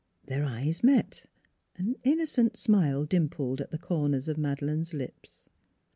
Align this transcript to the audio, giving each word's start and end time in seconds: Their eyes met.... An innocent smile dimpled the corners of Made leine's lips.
Their 0.25 0.45
eyes 0.45 0.83
met.... 0.83 1.25
An 1.75 1.95
innocent 2.03 2.57
smile 2.57 3.05
dimpled 3.05 3.61
the 3.69 3.77
corners 3.77 4.27
of 4.27 4.35
Made 4.35 4.63
leine's 4.63 4.95
lips. 4.95 5.47